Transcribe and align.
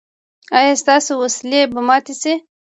ایا 0.57 0.73
ستاسو 0.81 1.11
وسلې 1.21 1.61
به 1.71 1.81
ماتې 1.87 2.13
شي؟ 2.21 2.33